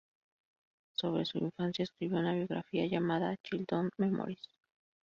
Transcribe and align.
Sobre 0.95 1.25
su 1.25 1.37
infancia 1.37 1.83
escribió 1.83 2.17
una 2.17 2.33
biografía 2.33 2.87
llamada 2.87 3.37
"Childhood 3.43 3.91
Memories". 3.99 4.41